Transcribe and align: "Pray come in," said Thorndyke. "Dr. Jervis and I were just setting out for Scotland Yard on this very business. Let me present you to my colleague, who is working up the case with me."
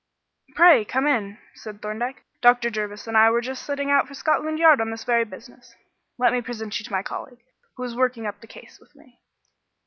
"Pray 0.55 0.83
come 0.83 1.05
in," 1.05 1.37
said 1.53 1.79
Thorndyke. 1.79 2.23
"Dr. 2.41 2.71
Jervis 2.71 3.05
and 3.05 3.15
I 3.15 3.29
were 3.29 3.39
just 3.39 3.63
setting 3.63 3.91
out 3.91 4.07
for 4.07 4.15
Scotland 4.15 4.57
Yard 4.57 4.81
on 4.81 4.89
this 4.89 5.03
very 5.03 5.25
business. 5.25 5.75
Let 6.17 6.33
me 6.33 6.41
present 6.41 6.79
you 6.79 6.83
to 6.85 6.91
my 6.91 7.03
colleague, 7.03 7.43
who 7.75 7.83
is 7.83 7.95
working 7.95 8.25
up 8.25 8.41
the 8.41 8.47
case 8.47 8.79
with 8.79 8.95
me." 8.95 9.21